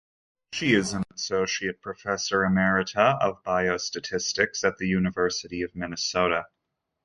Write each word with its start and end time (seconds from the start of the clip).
She 0.53 0.73
is 0.73 0.93
an 0.93 1.03
associate 1.13 1.79
professor 1.79 2.39
emerita 2.39 3.21
of 3.21 3.43
biostatistics 3.43 4.63
at 4.63 4.79
the 4.79 4.87
University 4.87 5.61
of 5.61 5.75
Minnesota. 5.75 6.45